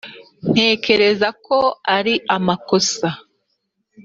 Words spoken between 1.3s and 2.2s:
ko ari